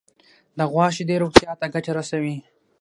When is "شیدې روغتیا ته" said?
0.95-1.65